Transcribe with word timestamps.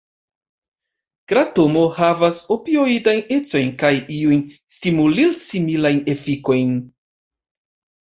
Kratomo 1.31 1.83
havas 1.97 2.41
opioidajn 2.57 3.23
ecojn 3.37 3.71
kaj 3.85 3.95
iujn 4.19 4.43
stimulil-similajn 4.81 6.05
efikojn. 6.19 6.79